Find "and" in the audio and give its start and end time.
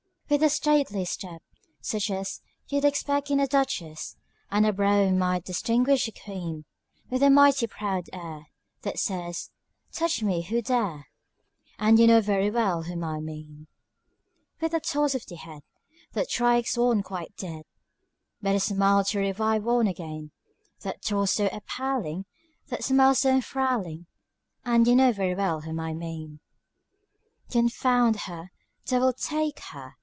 4.49-4.65, 11.77-11.99, 24.63-24.87